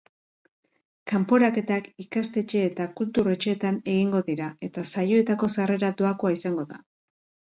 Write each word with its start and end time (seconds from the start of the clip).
Kanporaketak 1.11 1.89
ikastetxe 2.05 2.63
eta 2.69 2.87
kultur 3.01 3.29
etxeetan 3.35 3.77
egingo 3.97 4.23
dira 4.31 4.49
eta 4.69 4.87
saioetako 4.95 5.51
sarrera 5.57 5.93
doakoa 6.01 6.33
izango 6.39 6.67
da. 6.73 6.81